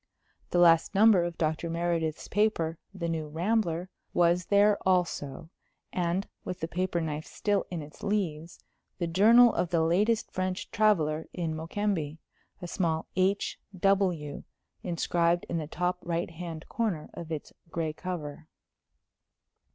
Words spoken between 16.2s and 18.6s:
hand corner of its gray cover.